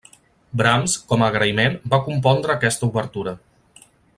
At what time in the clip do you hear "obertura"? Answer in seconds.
2.91-3.35